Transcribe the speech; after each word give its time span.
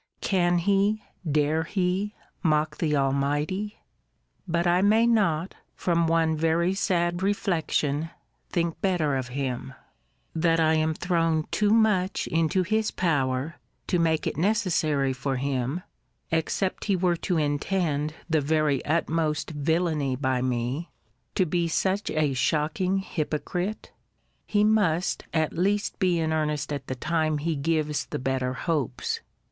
Can 0.21 0.57
he, 0.57 1.03
dare 1.31 1.61
he, 1.61 2.15
mock 2.41 2.77
the 2.79 2.95
Almighty? 2.97 3.77
But 4.47 4.65
I 4.65 4.81
may 4.81 5.05
not, 5.05 5.53
from 5.75 6.07
one 6.07 6.35
very 6.35 6.73
sad 6.73 7.21
reflection, 7.21 8.09
think 8.49 8.81
better 8.81 9.15
of 9.15 9.27
him; 9.27 9.75
that 10.33 10.59
I 10.59 10.73
am 10.73 10.95
thrown 10.95 11.43
too 11.51 11.69
much 11.69 12.25
into 12.25 12.63
his 12.63 12.89
power, 12.89 13.57
to 13.85 13.99
make 13.99 14.25
it 14.25 14.37
necessary 14.37 15.13
for 15.13 15.35
him 15.35 15.83
(except 16.31 16.85
he 16.85 16.95
were 16.95 17.17
to 17.17 17.37
intend 17.37 18.15
the 18.27 18.41
very 18.41 18.83
utmost 18.83 19.51
villany 19.51 20.15
by 20.15 20.41
me) 20.41 20.89
to 21.35 21.45
be 21.45 21.67
such 21.67 22.09
a 22.09 22.33
shocking 22.33 22.97
hypocrite? 22.97 23.91
He 24.47 24.63
must, 24.63 25.25
at 25.31 25.53
least 25.53 25.99
be 25.99 26.17
in 26.17 26.33
earnest 26.33 26.73
at 26.73 26.87
the 26.87 26.95
time 26.95 27.37
he 27.37 27.55
gives 27.55 28.07
the 28.07 28.17
better 28.17 28.53
hopes. 28.55 29.19